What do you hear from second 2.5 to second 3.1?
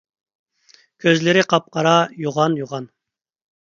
يوغان.